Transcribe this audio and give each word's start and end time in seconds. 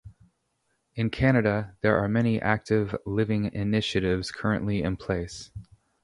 In 0.95 1.11
Canada, 1.11 1.75
there 1.81 1.95
are 1.99 2.07
many 2.09 2.41
active 2.41 2.95
living 3.05 3.53
initiatives 3.53 4.31
currently 4.31 4.81
in 4.81 4.97
place. 4.97 5.51